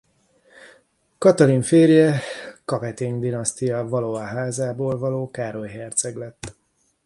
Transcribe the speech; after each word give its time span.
Katalin 1.19 1.61
férje 1.61 2.19
Capeting-dinasztia 2.65 3.87
Valois-házából 3.87 4.97
való 4.97 5.31
Károly 5.31 5.69
herceg 5.69 6.15
lett. 6.15 6.55